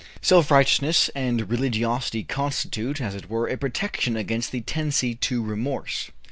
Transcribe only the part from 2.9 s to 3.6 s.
as it were, a